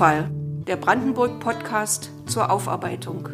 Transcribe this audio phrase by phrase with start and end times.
[0.00, 0.30] Tonfall,
[0.66, 3.28] der Brandenburg-Podcast zur Aufarbeitung.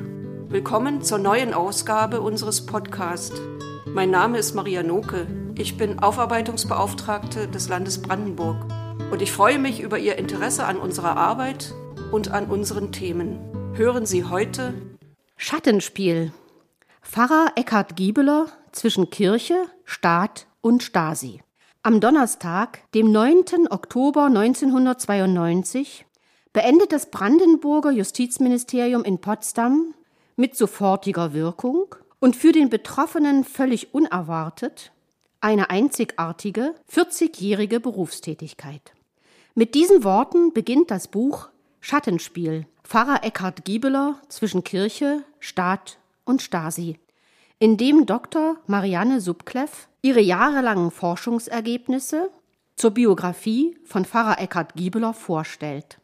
[0.48, 3.40] Willkommen zur neuen Ausgabe unseres Podcasts.
[3.86, 5.28] Mein Name ist Maria Noke.
[5.54, 8.56] Ich bin Aufarbeitungsbeauftragte des Landes Brandenburg
[9.12, 11.72] und ich freue mich über Ihr Interesse an unserer Arbeit
[12.10, 13.38] und an unseren Themen.
[13.76, 14.74] Hören Sie heute
[15.36, 16.32] Schattenspiel.
[17.00, 21.42] Pfarrer Eckhard Giebeler zwischen Kirche, Staat und Stasi.
[21.84, 23.68] Am Donnerstag, dem 9.
[23.70, 26.06] Oktober 1992,
[26.56, 29.92] beendet das Brandenburger Justizministerium in Potsdam
[30.36, 34.90] mit sofortiger Wirkung und für den Betroffenen völlig unerwartet
[35.42, 38.94] eine einzigartige 40-jährige Berufstätigkeit.
[39.54, 41.50] Mit diesen Worten beginnt das Buch
[41.82, 46.98] Schattenspiel Pfarrer Eckhard Giebeler zwischen Kirche, Staat und Stasi,
[47.58, 48.56] in dem Dr.
[48.66, 52.30] Marianne Subkleff ihre jahrelangen Forschungsergebnisse
[52.76, 55.98] zur Biografie von Pfarrer Eckhard Giebeler vorstellt.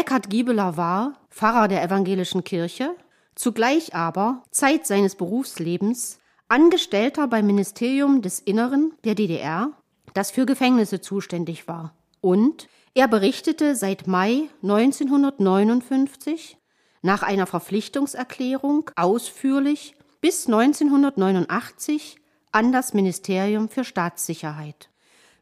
[0.00, 2.96] Eckhard Giebeler war Pfarrer der evangelischen Kirche,
[3.34, 9.72] zugleich aber Zeit seines Berufslebens Angestellter beim Ministerium des Inneren der DDR,
[10.14, 11.94] das für Gefängnisse zuständig war.
[12.22, 16.56] Und er berichtete seit Mai 1959
[17.02, 22.16] nach einer Verpflichtungserklärung ausführlich bis 1989
[22.52, 24.88] an das Ministerium für Staatssicherheit.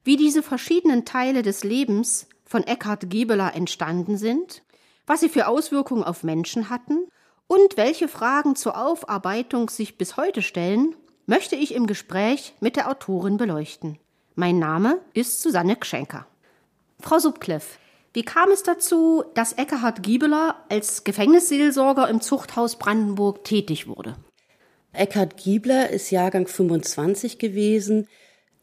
[0.02, 4.62] Wie diese verschiedenen Teile des Lebens von Eckhard Gebeler entstanden sind,
[5.06, 7.06] was sie für Auswirkungen auf Menschen hatten
[7.46, 10.96] und welche Fragen zur Aufarbeitung sich bis heute stellen,
[11.26, 13.98] möchte ich im Gespräch mit der Autorin beleuchten.
[14.34, 16.26] Mein Name ist Susanne Gschenker.
[17.00, 17.78] Frau Subkleff,
[18.14, 24.16] wie kam es dazu, dass Eckhard Giebeler als Gefängnisseelsorger im Zuchthaus Brandenburg tätig wurde?
[24.92, 28.08] Eckhard Giebler ist Jahrgang 25 gewesen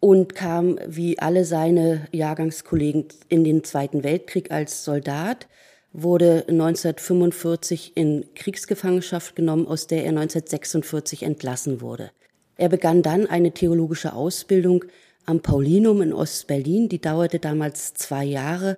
[0.06, 5.48] und kam wie alle seine Jahrgangskollegen in den Zweiten Weltkrieg als Soldat,
[5.94, 12.12] wurde 1945 in Kriegsgefangenschaft genommen, aus der er 1946 entlassen wurde.
[12.56, 14.86] Er begann dann eine theologische Ausbildung
[15.26, 18.78] am Paulinum in Ostberlin, die dauerte damals zwei Jahre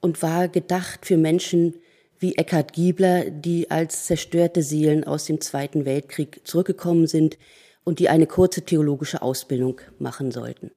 [0.00, 1.74] und war gedacht für Menschen
[2.18, 7.36] wie Eckhard Giebler, die als zerstörte Seelen aus dem Zweiten Weltkrieg zurückgekommen sind,
[7.84, 10.70] und die eine kurze theologische Ausbildung machen sollten.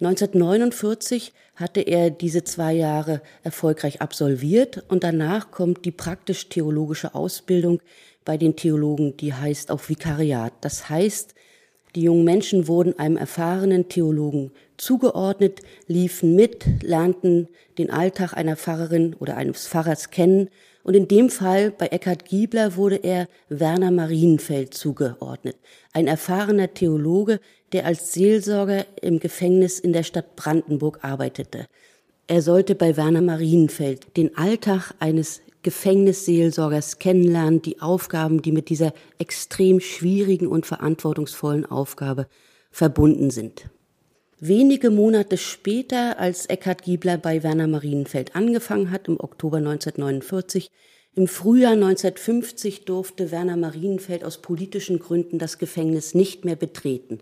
[0.00, 7.80] 1949 hatte er diese zwei Jahre erfolgreich absolviert und danach kommt die praktisch-theologische Ausbildung
[8.24, 10.52] bei den Theologen, die heißt auch Vikariat.
[10.60, 11.34] Das heißt,
[11.94, 17.48] die jungen Menschen wurden einem erfahrenen Theologen zugeordnet, liefen mit, lernten
[17.78, 20.50] den Alltag einer Pfarrerin oder eines Pfarrers kennen
[20.86, 25.56] und in dem Fall bei Eckhard Giebler wurde er Werner Marienfeld zugeordnet,
[25.92, 27.40] ein erfahrener Theologe,
[27.72, 31.66] der als Seelsorger im Gefängnis in der Stadt Brandenburg arbeitete.
[32.28, 38.92] Er sollte bei Werner Marienfeld den Alltag eines Gefängnisseelsorgers kennenlernen, die Aufgaben, die mit dieser
[39.18, 42.28] extrem schwierigen und verantwortungsvollen Aufgabe
[42.70, 43.68] verbunden sind.
[44.38, 50.70] Wenige Monate später, als Eckhard Giebler bei Werner Marienfeld angefangen hat, im Oktober 1949,
[51.14, 57.20] im Frühjahr 1950 durfte Werner Marienfeld aus politischen Gründen das Gefängnis nicht mehr betreten.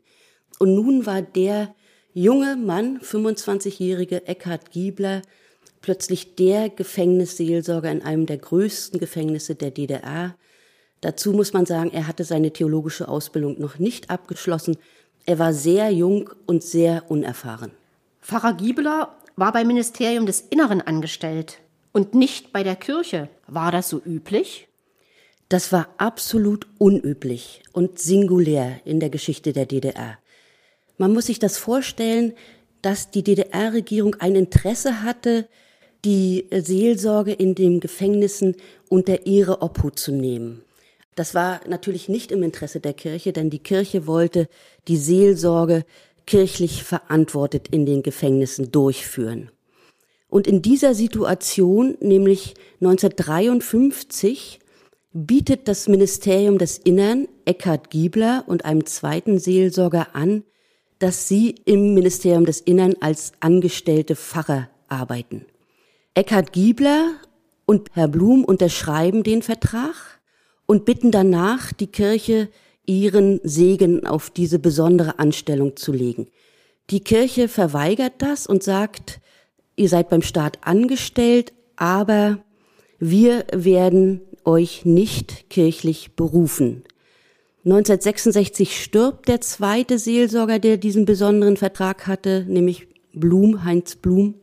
[0.59, 1.73] Und nun war der
[2.13, 5.23] junge Mann, 25-jährige Eckhard Giebler,
[5.83, 10.35] plötzlich der Gefängnisseelsorger in einem der größten Gefängnisse der DDR.
[11.01, 14.79] Dazu muss man sagen, er hatte seine theologische Ausbildung noch nicht abgeschlossen,
[15.27, 17.71] er war sehr jung und sehr unerfahren.
[18.21, 21.61] Pfarrer Giebeler war beim Ministerium des Inneren angestellt
[21.93, 23.29] und nicht bei der Kirche.
[23.47, 24.69] War das so üblich?
[25.49, 30.19] Das war absolut unüblich und singulär in der Geschichte der DDR.
[30.99, 32.35] Man muss sich das vorstellen,
[32.83, 35.49] dass die DDR-Regierung ein Interesse hatte,
[36.05, 38.57] die Seelsorge in den Gefängnissen
[38.89, 40.64] unter ihre Obhut zu nehmen.
[41.15, 44.49] Das war natürlich nicht im Interesse der Kirche, denn die Kirche wollte
[44.89, 45.85] die Seelsorge
[46.27, 49.51] kirchlich verantwortet in den Gefängnissen durchführen.
[50.29, 54.59] Und in dieser Situation, nämlich 1953,
[55.13, 60.43] bietet das Ministerium des Innern Eckhard Giebler und einem zweiten Seelsorger an,
[60.99, 65.45] dass sie im Ministerium des Innern als angestellte Pfarrer arbeiten.
[66.15, 67.13] Eckhard Giebler
[67.65, 70.14] und Herr Blum unterschreiben den Vertrag
[70.67, 72.49] und bitten danach die Kirche,
[72.87, 76.29] ihren Segen auf diese besondere Anstellung zu legen.
[76.91, 79.21] Die Kirche verweigert das und sagt,
[79.77, 82.45] ihr seid beim Staat angestellt, aber
[82.99, 86.85] wir werden euch nicht kirchlich berufen.
[87.65, 94.35] 1966 stirbt der zweite Seelsorger, der diesen besonderen Vertrag hatte, nämlich Blum, Heinz Blum.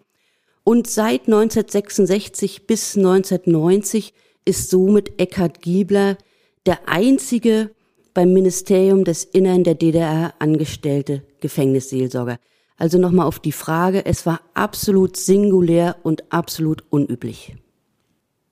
[0.64, 4.14] und seit 1966 bis 1990
[4.46, 6.18] ist somit Eckhard Giebler
[6.66, 7.72] der einzige
[8.14, 12.38] beim Ministerium des Innern der DDR angestellte Gefängnisseelsorger.
[12.78, 17.56] Also nochmal auf die Frage, es war absolut singulär und absolut unüblich.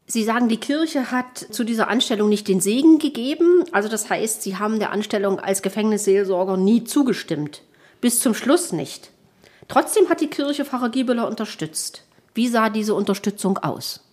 [0.06, 3.64] Sie sagen, die Kirche hat zu dieser Anstellung nicht den Segen gegeben.
[3.72, 7.62] Also das heißt, Sie haben der Anstellung als Gefängnisseelsorger nie zugestimmt.
[8.02, 9.12] Bis zum Schluss nicht.
[9.68, 12.06] Trotzdem hat die Kirche Pfarrer Giebeler unterstützt.
[12.34, 14.09] Wie sah diese Unterstützung aus?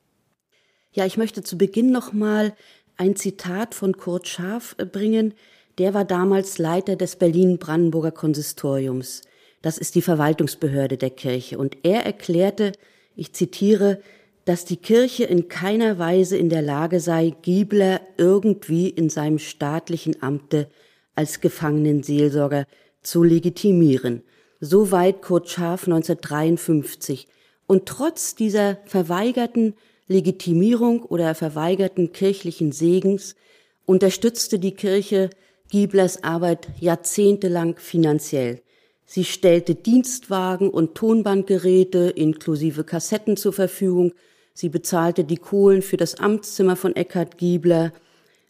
[0.96, 2.54] Ja, ich möchte zu Beginn noch mal
[2.96, 5.34] ein Zitat von Kurt Scharf äh, bringen.
[5.76, 9.20] Der war damals Leiter des Berlin-Brandenburger Konsistoriums.
[9.60, 11.58] Das ist die Verwaltungsbehörde der Kirche.
[11.58, 12.72] Und er erklärte,
[13.14, 14.00] ich zitiere,
[14.46, 20.22] dass die Kirche in keiner Weise in der Lage sei, Giebler irgendwie in seinem staatlichen
[20.22, 20.66] Amte
[21.14, 22.64] als Gefangenenseelsorger
[23.02, 24.22] zu legitimieren.
[24.60, 27.28] Soweit Kurt Scharf 1953.
[27.66, 29.74] Und trotz dieser verweigerten
[30.08, 33.34] Legitimierung oder verweigerten kirchlichen Segens
[33.84, 35.30] unterstützte die Kirche
[35.70, 38.62] Gieblers Arbeit jahrzehntelang finanziell.
[39.04, 44.12] Sie stellte Dienstwagen und Tonbandgeräte inklusive Kassetten zur Verfügung,
[44.56, 47.92] Sie bezahlte die Kohlen für das Amtszimmer von Eckhard Giebler.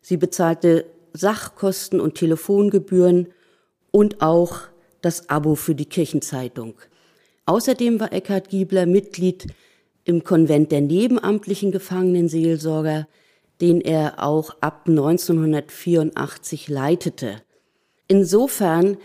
[0.00, 3.26] Sie bezahlte Sachkosten und Telefongebühren
[3.91, 4.61] und auch
[5.00, 6.75] das Abo für die Kirchenzeitung.
[7.44, 9.49] Außerdem war Eckhard Giebler Mitglied
[10.06, 13.08] im Konvent der nebenamtlichen Gefangenenseelsorger,
[13.61, 17.43] den er auch ab 1984 leitete.
[18.06, 18.99] Insofern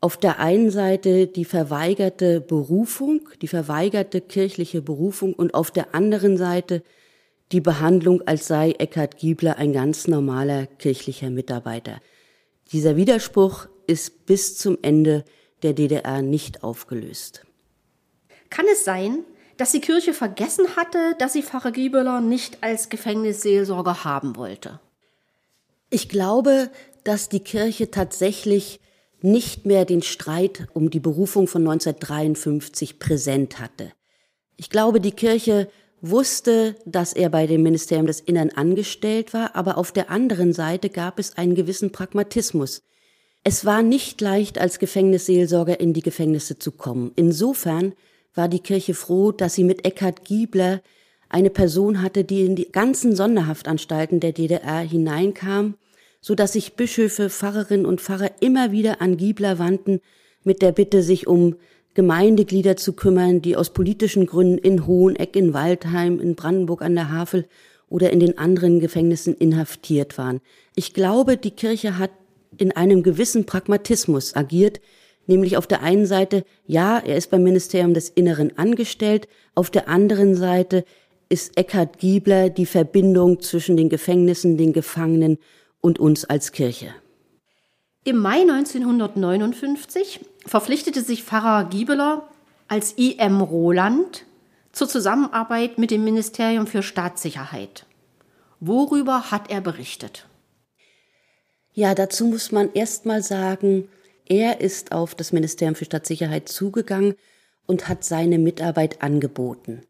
[0.00, 6.38] auf der einen Seite die verweigerte Berufung, die verweigerte kirchliche Berufung und auf der anderen
[6.38, 6.82] Seite
[7.52, 12.00] die Behandlung, als sei Eckhard Giebler ein ganz normaler kirchlicher Mitarbeiter.
[12.72, 15.24] Dieser Widerspruch ist bis zum Ende
[15.62, 17.44] der DDR nicht aufgelöst.
[18.48, 19.24] Kann es sein,
[19.56, 24.80] dass die Kirche vergessen hatte, dass sie Pfarrer Giebler nicht als Gefängnisseelsorger haben wollte?
[25.90, 26.70] Ich glaube,
[27.04, 28.80] dass die Kirche tatsächlich
[29.22, 33.92] nicht mehr den Streit um die Berufung von 1953 präsent hatte.
[34.56, 35.68] Ich glaube, die Kirche
[36.00, 40.90] wusste, dass er bei dem Ministerium des Innern angestellt war, aber auf der anderen Seite
[40.90, 42.82] gab es einen gewissen Pragmatismus.
[43.44, 47.12] Es war nicht leicht, als Gefängnisseelsorger in die Gefängnisse zu kommen.
[47.16, 47.94] Insofern
[48.36, 50.82] war die Kirche froh, dass sie mit Eckhard Giebler
[51.28, 55.74] eine Person hatte, die in die ganzen Sonderhaftanstalten der DDR hineinkam
[56.26, 60.00] so dass sich Bischöfe, Pfarrerinnen und Pfarrer immer wieder an Giebler wandten
[60.42, 61.54] mit der Bitte, sich um
[61.94, 67.12] Gemeindeglieder zu kümmern, die aus politischen Gründen in Hoheneck, in Waldheim, in Brandenburg an der
[67.12, 67.46] Havel
[67.88, 70.40] oder in den anderen Gefängnissen inhaftiert waren.
[70.74, 72.10] Ich glaube, die Kirche hat
[72.58, 74.80] in einem gewissen Pragmatismus agiert,
[75.26, 79.88] nämlich auf der einen Seite, ja, er ist beim Ministerium des Inneren angestellt, auf der
[79.88, 80.84] anderen Seite
[81.28, 85.38] ist Eckhard Giebler die Verbindung zwischen den Gefängnissen, den Gefangenen
[85.80, 86.94] und uns als Kirche.
[88.04, 92.28] Im Mai 1959 verpflichtete sich Pfarrer Giebeler
[92.68, 94.24] als IM Roland
[94.72, 97.86] zur Zusammenarbeit mit dem Ministerium für Staatssicherheit.
[98.60, 100.26] Worüber hat er berichtet?
[101.72, 103.88] Ja, dazu muss man erst mal sagen,
[104.28, 107.14] er ist auf das Ministerium für Staatssicherheit zugegangen
[107.66, 109.82] und hat seine Mitarbeit angeboten.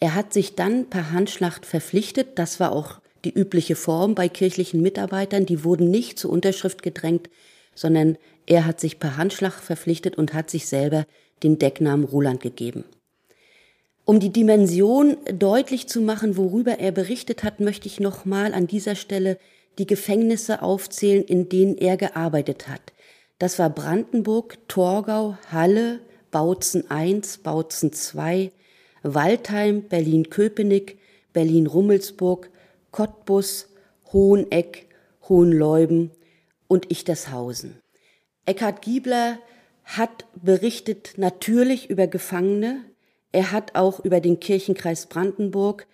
[0.00, 4.82] Er hat sich dann per Handschlacht verpflichtet, das war auch die übliche Form bei kirchlichen
[4.82, 5.46] Mitarbeitern.
[5.46, 7.30] Die wurden nicht zur Unterschrift gedrängt,
[7.74, 11.06] sondern er hat sich per Handschlag verpflichtet und hat sich selber
[11.42, 12.84] den Decknamen Roland gegeben.
[14.04, 18.96] Um die Dimension deutlich zu machen, worüber er berichtet hat, möchte ich nochmal an dieser
[18.96, 19.38] Stelle
[19.78, 22.92] die Gefängnisse aufzählen, in denen er gearbeitet hat.
[23.42, 25.98] Das war Brandenburg, Torgau, Halle,
[26.30, 28.52] Bautzen I, Bautzen II,
[29.02, 30.98] Waldheim, Berlin-Köpenick,
[31.32, 32.50] Berlin-Rummelsburg,
[32.92, 33.66] Cottbus,
[34.12, 34.86] Hoheneck,
[35.28, 36.12] Hohenleuben
[36.68, 37.80] und Ichtershausen.
[38.46, 39.40] Eckhard Giebler
[39.82, 42.84] hat berichtet natürlich über Gefangene.
[43.32, 45.88] Er hat auch über den Kirchenkreis Brandenburg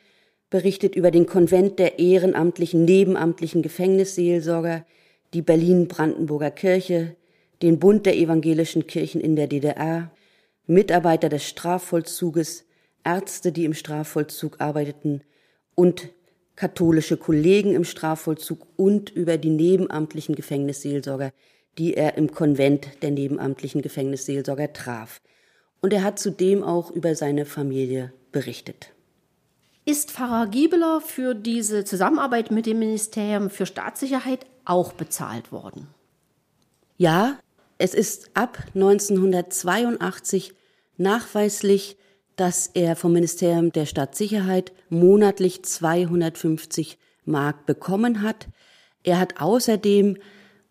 [0.50, 4.84] berichtet, über den Konvent der ehrenamtlichen, nebenamtlichen Gefängnisseelsorger,
[5.32, 7.16] die Berlin-Brandenburger Kirche,
[7.62, 10.10] den Bund der evangelischen Kirchen in der DDR,
[10.66, 12.64] Mitarbeiter des Strafvollzuges,
[13.04, 15.22] Ärzte, die im Strafvollzug arbeiteten
[15.74, 16.10] und
[16.56, 21.32] katholische Kollegen im Strafvollzug und über die nebenamtlichen Gefängnisseelsorger,
[21.78, 25.20] die er im Konvent der nebenamtlichen Gefängnisseelsorger traf.
[25.80, 28.92] Und er hat zudem auch über seine Familie berichtet.
[29.84, 35.86] Ist Pfarrer Giebeler für diese Zusammenarbeit mit dem Ministerium für Staatssicherheit auch bezahlt worden?
[36.98, 37.38] Ja,
[37.78, 40.54] es ist ab 1982
[40.96, 41.96] nachweislich
[42.38, 48.46] dass er vom Ministerium der Staatssicherheit monatlich 250 Mark bekommen hat.
[49.02, 50.18] Er hat außerdem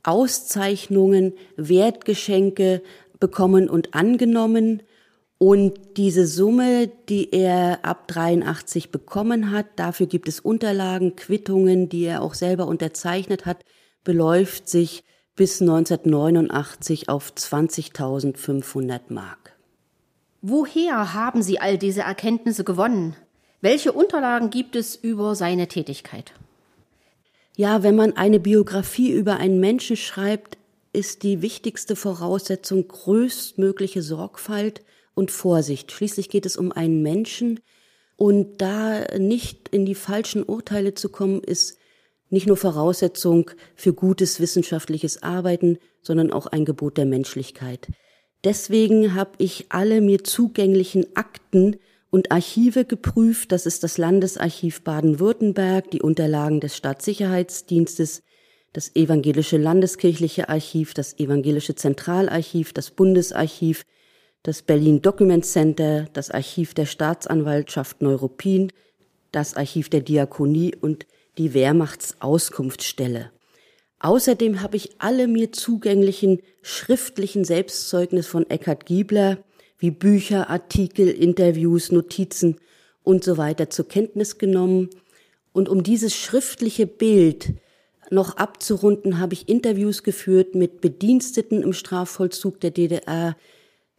[0.02, 2.82] Auszeichnungen, Wertgeschenke
[3.20, 4.82] bekommen und angenommen.
[5.38, 12.06] Und diese Summe, die er ab 83 bekommen hat, dafür gibt es Unterlagen, Quittungen, die
[12.06, 13.66] er auch selber unterzeichnet hat,
[14.06, 15.04] beläuft sich
[15.38, 19.54] bis 1989 auf 20.500 Mark.
[20.42, 23.16] Woher haben Sie all diese Erkenntnisse gewonnen?
[23.62, 26.34] Welche Unterlagen gibt es über seine Tätigkeit?
[27.56, 30.58] Ja, wenn man eine Biografie über einen Menschen schreibt,
[30.92, 34.82] ist die wichtigste Voraussetzung größtmögliche Sorgfalt
[35.14, 35.92] und Vorsicht.
[35.92, 37.60] Schließlich geht es um einen Menschen
[38.16, 41.78] und da nicht in die falschen Urteile zu kommen, ist
[42.30, 47.88] nicht nur Voraussetzung für gutes wissenschaftliches Arbeiten, sondern auch ein Gebot der Menschlichkeit.
[48.44, 51.78] Deswegen habe ich alle mir zugänglichen Akten
[52.10, 53.52] und Archive geprüft.
[53.52, 58.24] Das ist das Landesarchiv Baden-Württemberg, die Unterlagen des Staatssicherheitsdienstes,
[58.74, 63.86] das Evangelische Landeskirchliche Archiv, das Evangelische Zentralarchiv, das Bundesarchiv,
[64.44, 68.72] das Berlin Document Center, das Archiv der Staatsanwaltschaft Neuruppin,
[69.32, 73.32] das Archiv der Diakonie und die Wehrmachtsauskunftsstelle.
[74.00, 79.40] Außerdem habe ich alle mir zugänglichen schriftlichen Selbstzeugnis von Eckhard Giebler,
[79.80, 82.58] wie Bücher, Artikel, Interviews, Notizen
[83.04, 84.90] und so weiter zur Kenntnis genommen.
[85.54, 87.54] Und um dieses schriftliche Bild
[88.10, 93.36] noch abzurunden, habe ich Interviews geführt mit Bediensteten im Strafvollzug der DDR,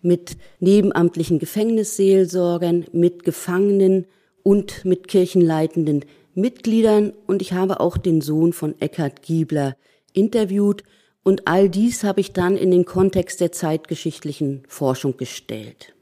[0.00, 4.07] mit nebenamtlichen Gefängnisseelsorgern, mit Gefangenen
[4.45, 6.04] und mit kirchenleitenden
[6.38, 9.76] Mitgliedern und ich habe auch den Sohn von Eckhard Giebler
[10.12, 10.85] interviewt
[11.23, 15.95] und all dies habe ich dann in den Kontext der zeitgeschichtlichen Forschung gestellt.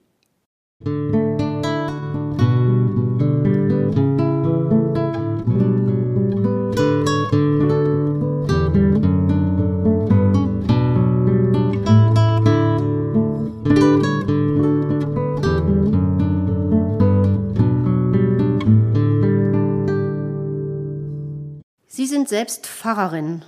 [22.27, 23.45] Sind selbst Pfarrerin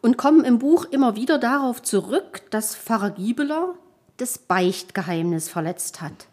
[0.00, 3.74] und kommen im Buch immer wieder darauf zurück, dass Pfarrer Giebeler
[4.16, 6.28] das Beichtgeheimnis verletzt hat.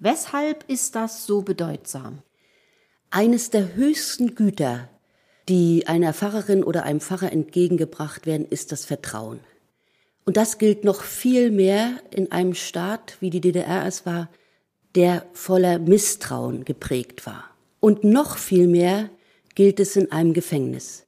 [0.00, 2.18] Weshalb ist das so bedeutsam?
[3.10, 4.90] Eines der höchsten Güter,
[5.48, 9.40] die einer Pfarrerin oder einem Pfarrer entgegengebracht werden, ist das Vertrauen.
[10.26, 14.28] Und das gilt noch viel mehr in einem Staat, wie die DDR es war,
[14.94, 17.44] der voller Misstrauen geprägt war.
[17.80, 19.08] Und noch viel mehr
[19.54, 21.06] gilt es in einem Gefängnis.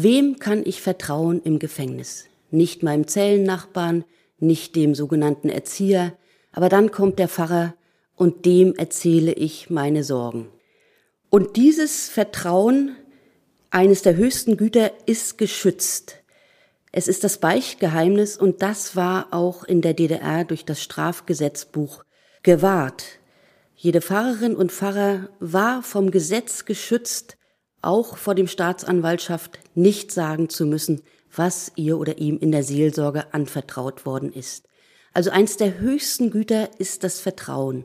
[0.00, 2.26] Wem kann ich vertrauen im Gefängnis?
[2.52, 4.04] Nicht meinem Zellennachbarn,
[4.38, 6.12] nicht dem sogenannten Erzieher,
[6.52, 7.74] aber dann kommt der Pfarrer
[8.14, 10.50] und dem erzähle ich meine Sorgen.
[11.30, 12.94] Und dieses Vertrauen,
[13.70, 16.22] eines der höchsten Güter, ist geschützt.
[16.92, 22.04] Es ist das Beichtgeheimnis und das war auch in der DDR durch das Strafgesetzbuch
[22.44, 23.18] gewahrt.
[23.74, 27.37] Jede Pfarrerin und Pfarrer war vom Gesetz geschützt,
[27.82, 31.02] auch vor dem Staatsanwaltschaft nicht sagen zu müssen,
[31.34, 34.68] was ihr oder ihm in der Seelsorge anvertraut worden ist.
[35.12, 37.84] Also eins der höchsten Güter ist das Vertrauen.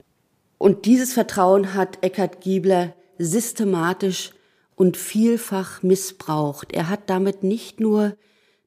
[0.58, 4.32] Und dieses Vertrauen hat Eckhard Giebler systematisch
[4.76, 6.72] und vielfach missbraucht.
[6.74, 8.16] Er hat damit nicht nur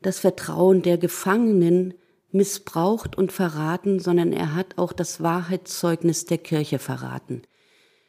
[0.02, 1.94] das Vertrauen der Gefangenen
[2.32, 7.42] missbraucht und verraten, sondern er hat auch das Wahrheitszeugnis der Kirche verraten.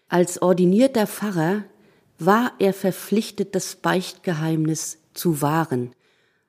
[0.10, 1.64] Als ordinierter Pfarrer
[2.20, 5.92] war er verpflichtet, das Beichtgeheimnis zu wahren.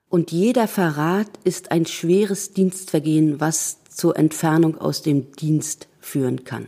[0.09, 6.67] Und jeder Verrat ist ein schweres Dienstvergehen, was zur Entfernung aus dem Dienst führen kann.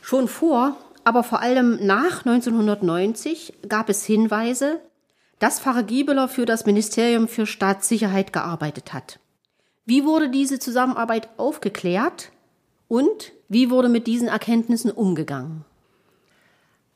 [0.00, 4.80] Schon vor, aber vor allem nach 1990 gab es Hinweise,
[5.38, 9.20] dass Pfarrer Giebeler für das Ministerium für Staatssicherheit gearbeitet hat.
[9.84, 12.30] Wie wurde diese Zusammenarbeit aufgeklärt
[12.88, 15.64] und wie wurde mit diesen Erkenntnissen umgegangen?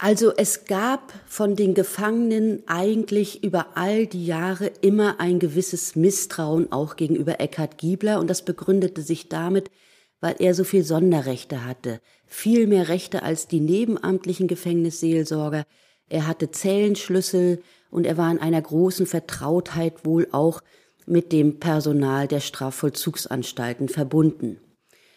[0.00, 6.70] Also es gab von den Gefangenen eigentlich über all die Jahre immer ein gewisses Misstrauen
[6.70, 9.72] auch gegenüber Eckhard Giebler und das begründete sich damit,
[10.20, 15.64] weil er so viel Sonderrechte hatte, viel mehr Rechte als die nebenamtlichen Gefängnisseelsorger.
[16.08, 20.60] Er hatte Zellenschlüssel und er war in einer großen Vertrautheit wohl auch
[21.06, 24.60] mit dem Personal der Strafvollzugsanstalten verbunden.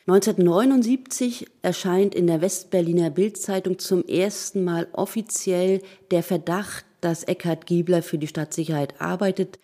[0.08, 8.01] 1979 erscheint in der Westberliner Bildzeitung zum ersten Mal offiziell der Verdacht, dass Eckhard Giebler
[8.01, 9.60] für die Stadtsicherheit arbeitet.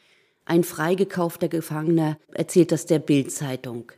[0.46, 3.92] Ein freigekaufter Gefangener erzählt das der Bildzeitung.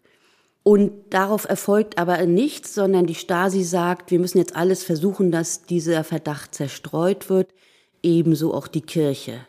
[0.63, 5.63] Und darauf erfolgt aber nichts, sondern die Stasi sagt, wir müssen jetzt alles versuchen, dass
[5.63, 7.53] dieser Verdacht zerstreut wird,
[8.01, 9.45] ebenso auch die Kirche.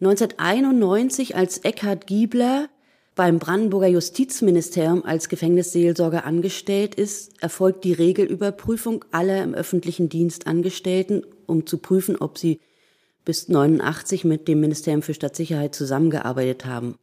[0.00, 2.68] 1991, als Eckhard Giebler
[3.14, 11.22] beim Brandenburger Justizministerium als Gefängnisseelsorger angestellt ist, erfolgt die Regelüberprüfung aller im öffentlichen Dienst Angestellten,
[11.46, 12.60] um zu prüfen, ob sie
[13.24, 16.96] bis 89 mit dem Ministerium für Stadtsicherheit zusammengearbeitet haben.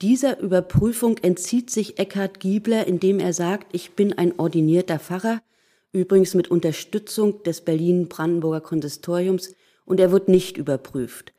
[0.00, 5.42] Dieser Überprüfung entzieht sich Eckhard Giebler, indem er sagt, ich bin ein ordinierter Pfarrer,
[5.92, 11.32] übrigens mit Unterstützung des Berlin-Brandenburger Konsistoriums, und er wird nicht überprüft.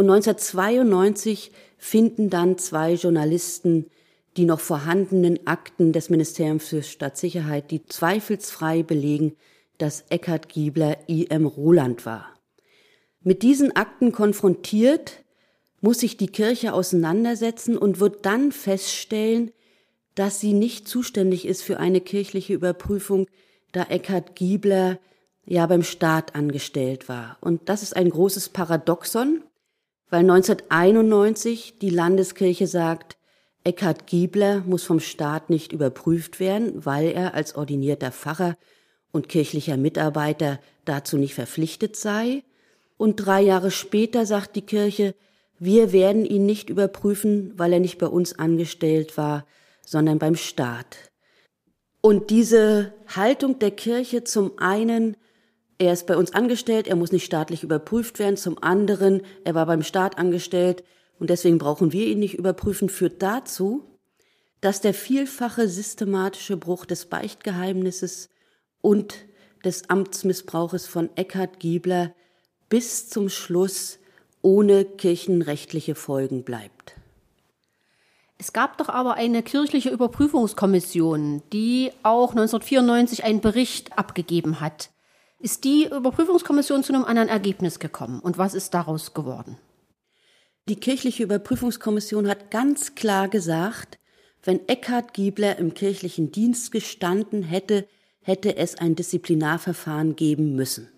[0.00, 3.90] Und 1992 finden dann zwei Journalisten
[4.38, 9.36] die noch vorhandenen Akten des Ministeriums für Stadtsicherheit, die zweifelsfrei belegen,
[9.76, 11.44] dass Eckhard Giebler I.M.
[11.44, 12.34] Roland war.
[13.20, 15.22] Mit diesen Akten konfrontiert,
[15.82, 19.50] muss sich die Kirche auseinandersetzen und wird dann feststellen,
[20.14, 23.26] dass sie nicht zuständig ist für eine kirchliche Überprüfung,
[23.72, 24.98] da Eckhard Giebler
[25.44, 27.36] ja beim Staat angestellt war.
[27.42, 29.42] Und das ist ein großes Paradoxon,
[30.10, 33.16] weil 1991 die Landeskirche sagt,
[33.62, 38.56] Eckhard Giebler muss vom Staat nicht überprüft werden, weil er als ordinierter Pfarrer
[39.12, 42.42] und kirchlicher Mitarbeiter dazu nicht verpflichtet sei.
[42.96, 45.14] Und drei Jahre später sagt die Kirche,
[45.58, 49.46] wir werden ihn nicht überprüfen, weil er nicht bei uns angestellt war,
[49.84, 51.10] sondern beim Staat.
[52.00, 55.16] Und diese Haltung der Kirche zum einen
[55.80, 58.36] er ist bei uns angestellt, er muss nicht staatlich überprüft werden.
[58.36, 60.84] Zum anderen, er war beim Staat angestellt
[61.18, 63.82] und deswegen brauchen wir ihn nicht überprüfen, führt dazu,
[64.60, 68.28] dass der vielfache systematische Bruch des Beichtgeheimnisses
[68.82, 69.24] und
[69.64, 72.12] des Amtsmissbrauches von Eckhard Giebler
[72.68, 73.98] bis zum Schluss
[74.42, 76.94] ohne kirchenrechtliche Folgen bleibt.
[78.36, 84.89] Es gab doch aber eine kirchliche Überprüfungskommission, die auch 1994 einen Bericht abgegeben hat
[85.40, 88.20] ist die Überprüfungskommission zu einem anderen Ergebnis gekommen.
[88.20, 89.56] Und was ist daraus geworden?
[90.68, 93.98] Die kirchliche Überprüfungskommission hat ganz klar gesagt,
[94.42, 97.86] wenn Eckhard Giebler im kirchlichen Dienst gestanden hätte,
[98.22, 100.88] hätte es ein Disziplinarverfahren geben müssen.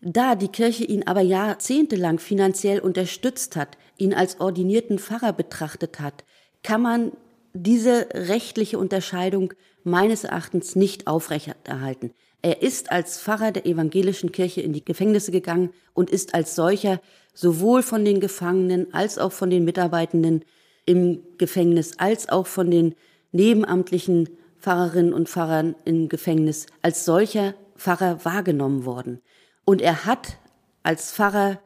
[0.00, 6.24] Da die Kirche ihn aber jahrzehntelang finanziell unterstützt hat, ihn als ordinierten Pfarrer betrachtet hat,
[6.62, 7.12] kann man
[7.52, 12.12] diese rechtliche Unterscheidung meines Erachtens nicht aufrechterhalten.
[12.44, 17.00] Er ist als Pfarrer der evangelischen Kirche in die Gefängnisse gegangen und ist als solcher
[17.32, 20.44] sowohl von den Gefangenen als auch von den Mitarbeitenden
[20.84, 22.96] im Gefängnis als auch von den
[23.32, 24.28] nebenamtlichen
[24.60, 29.22] Pfarrerinnen und Pfarrern im Gefängnis als solcher Pfarrer wahrgenommen worden.
[29.64, 30.36] Und er hat
[30.82, 31.58] als Pfarrer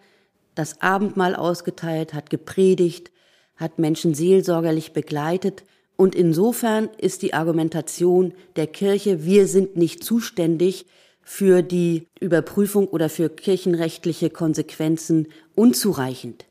[0.55, 3.11] das Abendmahl ausgeteilt, hat gepredigt,
[3.57, 5.64] hat Menschen seelsorgerlich begleitet
[6.01, 10.87] und insofern ist die Argumentation der Kirche, wir sind nicht zuständig
[11.23, 16.45] für die Überprüfung oder für kirchenrechtliche Konsequenzen unzureichend.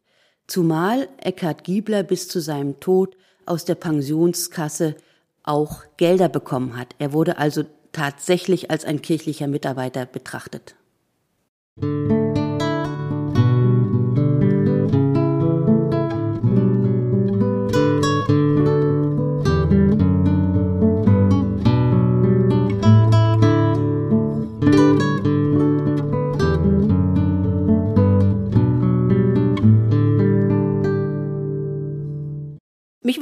[0.47, 4.95] Zumal Eckhard Giebler bis zu seinem Tod aus der Pensionskasse
[5.43, 6.93] auch Gelder bekommen hat.
[6.99, 10.75] Er wurde also tatsächlich als ein kirchlicher Mitarbeiter betrachtet.
[11.77, 12.16] Mich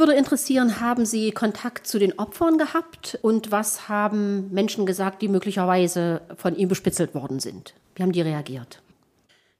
[0.06, 5.28] würde interessieren, haben Sie Kontakt zu den Opfern gehabt und was haben Menschen gesagt, die
[5.28, 7.74] möglicherweise von ihm bespitzelt worden sind?
[7.96, 8.84] Wie haben die reagiert?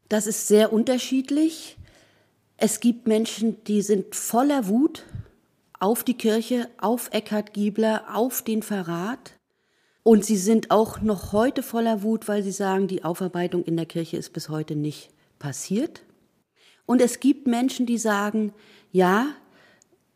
[0.08, 1.78] Das ist sehr unterschiedlich.
[2.58, 5.06] Es gibt Menschen, die sind voller Wut
[5.80, 9.34] auf die Kirche, auf Eckhard Giebler, auf den Verrat.
[10.04, 13.88] Und sie sind auch noch heute voller Wut, weil sie sagen, die Aufarbeitung in der
[13.88, 16.04] Kirche ist bis heute nicht passiert.
[16.86, 18.54] Und es gibt Menschen, die sagen,
[18.92, 19.30] ja,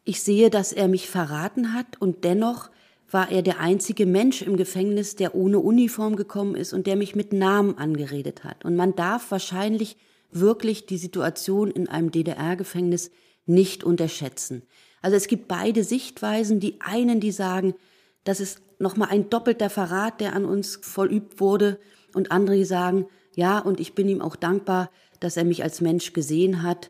[0.10, 2.72] ich sehe, dass er mich verraten hat und dennoch
[3.12, 7.16] war er der einzige Mensch im Gefängnis, der ohne Uniform gekommen ist und der mich
[7.16, 8.66] mit Namen angeredet hat.
[8.66, 9.98] Und man darf wahrscheinlich
[10.32, 13.12] wirklich die Situation in einem DDR-Gefängnis
[13.46, 14.64] nicht unterschätzen.
[15.04, 16.60] Also es gibt beide Sichtweisen.
[16.60, 17.76] Die einen, die sagen,
[18.24, 21.80] das ist nochmal ein doppelter Verrat, der an uns vollübt wurde.
[22.16, 25.82] Und andere, die sagen, ja, und ich bin ihm auch dankbar, dass er mich als
[25.82, 26.90] Mensch gesehen hat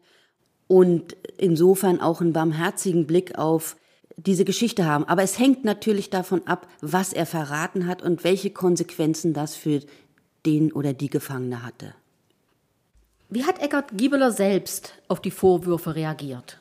[0.69, 3.75] und insofern auch einen barmherzigen Blick auf
[4.17, 5.03] diese Geschichte haben.
[5.05, 9.81] Aber es hängt natürlich davon ab, was er verraten hat und welche Konsequenzen das für
[10.45, 11.95] den oder die Gefangene hatte.
[13.29, 16.59] Wie hat Eckhard Giebeler selbst auf die Vorwürfe reagiert?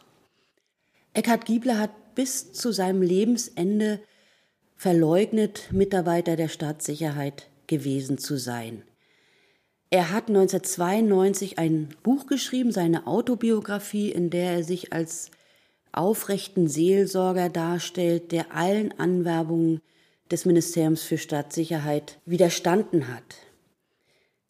[1.13, 4.01] Eckhard Giebler hat bis zu seinem Lebensende
[4.77, 8.85] verleugnet, Mitarbeiter der Staatssicherheit gewesen zu sein.
[9.91, 15.31] Er hat 1992 ein Buch geschrieben, seine Autobiografie, in der er sich als
[15.93, 19.81] aufrechten Seelsorger darstellt, der allen Anwerbungen
[20.31, 23.37] des Ministeriums für Staatssicherheit widerstanden hat.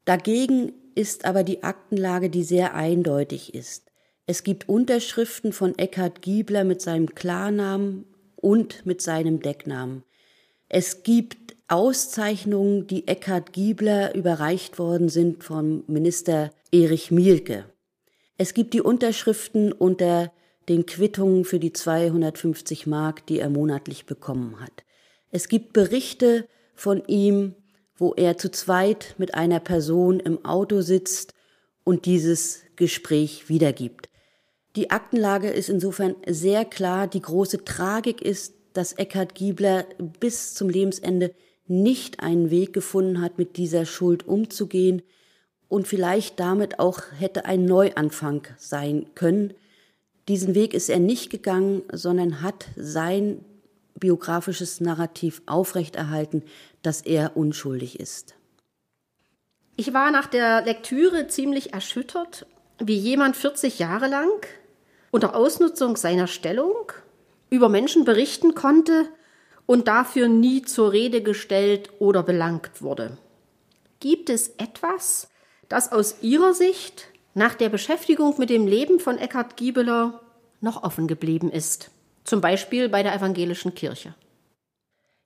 [0.04, 3.92] Dagegen ist aber die Aktenlage, die sehr eindeutig ist.
[4.26, 10.02] Es gibt Unterschriften von Eckhard Giebler mit seinem Klarnamen und mit seinem Decknamen.
[10.68, 17.66] Es gibt Auszeichnungen, die Eckhard Giebler überreicht worden sind vom Minister Erich Mielke.
[18.38, 20.32] Es gibt die Unterschriften unter
[20.70, 24.84] den Quittungen für die 250 Mark, die er monatlich bekommen hat.
[25.30, 27.54] Es gibt Berichte von ihm,
[27.96, 31.34] wo er zu zweit mit einer Person im Auto sitzt
[31.84, 34.08] und dieses Gespräch wiedergibt.
[34.74, 37.08] Die Aktenlage ist insofern sehr klar.
[37.08, 39.84] Die große Tragik ist, dass Eckhard Giebler
[40.20, 41.34] bis zum Lebensende
[41.68, 45.02] nicht einen Weg gefunden hat, mit dieser Schuld umzugehen
[45.68, 49.54] und vielleicht damit auch hätte ein Neuanfang sein können.
[50.28, 53.44] Diesen Weg ist er nicht gegangen, sondern hat sein
[53.98, 56.42] biografisches Narrativ aufrechterhalten,
[56.82, 58.34] dass er unschuldig ist.
[59.76, 62.46] Ich war nach der Lektüre ziemlich erschüttert,
[62.78, 64.46] wie jemand 40 Jahre lang
[65.10, 66.92] unter Ausnutzung seiner Stellung
[67.50, 69.08] über Menschen berichten konnte
[69.68, 73.18] und dafür nie zur Rede gestellt oder belangt wurde.
[74.00, 75.28] Gibt es etwas,
[75.68, 80.22] das aus Ihrer Sicht nach der Beschäftigung mit dem Leben von Eckhard Giebeler
[80.62, 81.90] noch offen geblieben ist?
[82.24, 84.14] Zum Beispiel bei der evangelischen Kirche.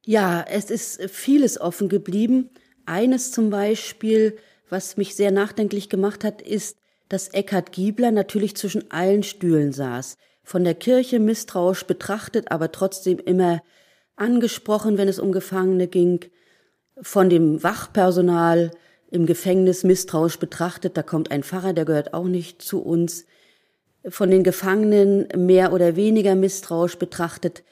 [0.04, 2.50] Ja, es ist vieles offen geblieben.
[2.84, 4.36] Eines zum Beispiel,
[4.68, 6.76] was mich sehr nachdenklich gemacht hat, ist,
[7.08, 13.20] dass Eckhard Giebler natürlich zwischen allen Stühlen saß, von der Kirche misstrauisch betrachtet, aber trotzdem
[13.20, 13.60] immer
[14.22, 16.20] angesprochen, wenn es um Gefangene ging,
[17.00, 18.70] von dem Wachpersonal
[19.10, 23.26] im Gefängnis misstrauisch betrachtet, da kommt ein Pfarrer, der gehört auch nicht zu uns,
[24.08, 27.62] von den Gefangenen mehr oder weniger misstrauisch betrachtet.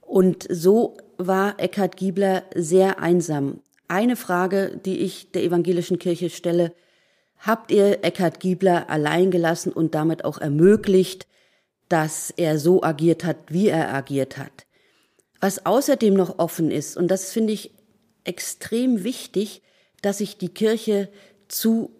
[0.00, 3.60] Und so war Eckhard Giebler sehr einsam.
[3.86, 6.72] Eine Frage, die ich der evangelischen Kirche stelle,
[7.38, 11.26] habt ihr Eckhard Giebler allein gelassen und damit auch ermöglicht,
[11.88, 14.66] dass er so agiert hat, wie er agiert hat.
[15.40, 17.72] Was außerdem noch offen ist, und das finde ich
[18.24, 19.62] extrem wichtig,
[20.02, 21.08] dass sich die Kirche
[21.48, 21.90] zu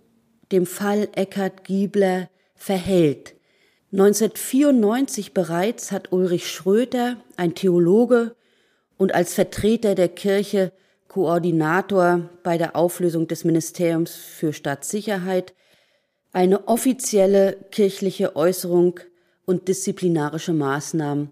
[0.53, 3.35] dem Fall Eckhard Giebler verhält.
[3.93, 8.35] 1994 bereits hat Ulrich Schröter, ein Theologe
[8.97, 10.73] und als Vertreter der Kirche
[11.09, 15.55] Koordinator bei der Auflösung des Ministeriums für Staatssicherheit,
[16.33, 19.01] eine offizielle kirchliche Äußerung
[19.47, 21.31] und disziplinarische Maßnahmen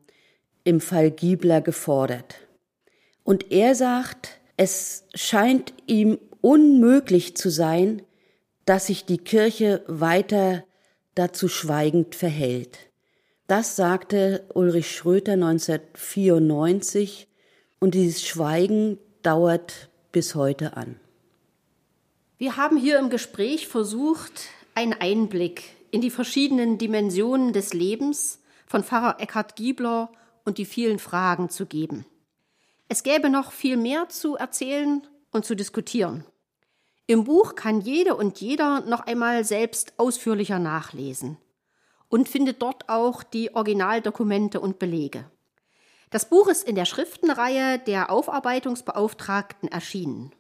[0.67, 2.35] im Fall Giebler gefordert.
[3.23, 8.03] Und er sagt, es scheint ihm unmöglich zu sein,
[8.65, 10.65] dass sich die Kirche weiter
[11.15, 12.79] dazu schweigend verhält.
[13.47, 17.29] Das sagte Ulrich Schröter 1994
[17.79, 20.99] und dieses Schweigen dauert bis heute an.
[22.39, 28.83] Wir haben hier im Gespräch versucht, einen Einblick in die verschiedenen Dimensionen des Lebens von
[28.83, 30.11] Pfarrer Eckhard Giebler
[30.47, 32.07] und die vielen Fragen zu geben.
[32.89, 36.25] Es gäbe noch viel mehr zu erzählen und zu diskutieren.
[37.07, 41.37] Im Buch kann jede und jeder noch einmal selbst ausführlicher nachlesen
[42.09, 45.31] und findet dort auch die Originaldokumente und Belege.
[46.11, 50.33] Das Buch ist in der Schriftenreihe der Aufarbeitungsbeauftragten erschienen.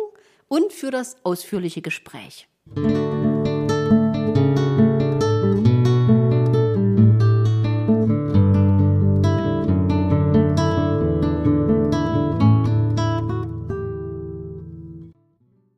[0.48, 2.48] und für das ausführliche Gespräch.